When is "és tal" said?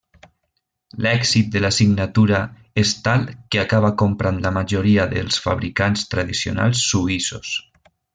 2.83-3.27